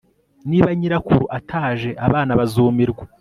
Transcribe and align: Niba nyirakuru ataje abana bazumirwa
Niba 0.49 0.69
nyirakuru 0.79 1.23
ataje 1.37 1.89
abana 2.05 2.31
bazumirwa 2.39 3.03